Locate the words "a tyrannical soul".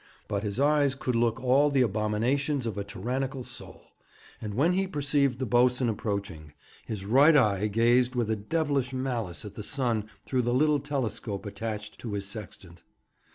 2.75-3.83